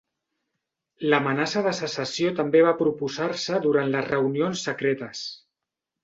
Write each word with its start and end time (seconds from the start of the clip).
L'amenaça 1.09 1.61
de 1.67 1.73
secessió 1.79 2.31
també 2.39 2.63
va 2.67 2.73
proposar-se 2.79 3.59
durant 3.65 3.91
les 3.97 4.07
reunions 4.13 4.63
secretes. 4.71 5.21